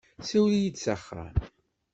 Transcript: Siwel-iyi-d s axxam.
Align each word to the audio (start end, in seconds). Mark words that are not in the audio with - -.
Siwel-iyi-d 0.27 0.77
s 0.83 0.85
axxam. 0.95 1.33